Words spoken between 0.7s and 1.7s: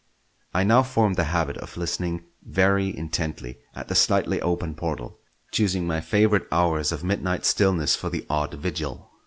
formed the habit